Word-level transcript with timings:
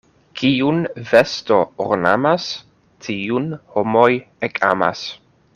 Kiun 0.39 0.79
vesto 1.11 1.59
ornamas, 1.85 2.49
tiun 3.09 3.49
homoj 3.77 4.11
ekamas. 4.49 5.09